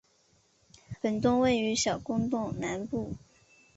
[0.99, 3.13] 本洞位于小公洞南部。